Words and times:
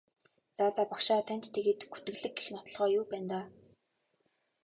За 0.57 0.65
за 0.75 0.83
багшаа 0.91 1.21
танд 1.27 1.45
тэгээд 1.55 1.81
гүтгэлэг 1.91 2.33
гэх 2.37 2.47
нотолгоо 2.53 2.87
юу 2.99 3.05
байна 3.11 3.29
даа? 3.31 3.45